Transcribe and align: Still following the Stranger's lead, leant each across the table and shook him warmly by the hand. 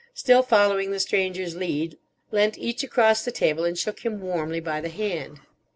Still 0.15 0.41
following 0.41 0.89
the 0.89 0.99
Stranger's 0.99 1.55
lead, 1.55 1.95
leant 2.31 2.57
each 2.57 2.81
across 2.83 3.23
the 3.23 3.29
table 3.31 3.63
and 3.65 3.77
shook 3.77 3.99
him 3.99 4.19
warmly 4.19 4.59
by 4.59 4.81
the 4.81 4.89
hand. 4.89 5.41